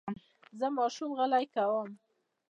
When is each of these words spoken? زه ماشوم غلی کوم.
زه 0.59 0.67
ماشوم 0.77 1.11
غلی 1.17 1.45
کوم. 1.53 1.89